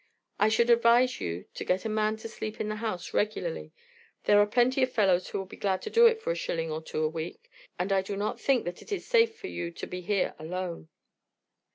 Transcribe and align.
I 0.39 0.49
should 0.49 0.71
advise 0.71 1.21
you 1.21 1.45
to 1.53 1.63
get 1.63 1.85
a 1.85 1.87
man 1.87 2.17
to 2.17 2.27
sleep 2.27 2.59
in 2.59 2.69
the 2.69 2.77
house 2.77 3.13
regularly; 3.13 3.71
there 4.23 4.39
are 4.39 4.47
plenty 4.47 4.81
of 4.81 4.91
fellows 4.91 5.27
who 5.29 5.37
will 5.37 5.45
be 5.45 5.57
glad 5.57 5.83
to 5.83 5.91
do 5.91 6.07
it 6.07 6.19
for 6.19 6.31
a 6.31 6.35
shilling 6.35 6.71
or 6.71 6.81
two 6.81 7.03
a 7.03 7.07
week, 7.07 7.51
and 7.77 7.91
I 7.93 8.01
do 8.01 8.17
not 8.17 8.41
think 8.41 8.65
that 8.65 8.81
it 8.81 8.91
is 8.91 9.05
safe 9.05 9.37
for 9.37 9.45
you 9.45 9.69
to 9.73 9.85
be 9.85 10.01
here 10.01 10.33
alone." 10.39 10.89